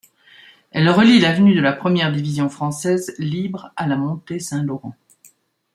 Elle 0.71 0.89
relie 0.89 1.19
l'avenue 1.19 1.53
de 1.53 1.61
la 1.61 1.73
Première-division-française-libre 1.73 3.71
à 3.75 3.85
la 3.85 3.97
montée 3.97 4.39
Saint-Laurent. 4.39 4.95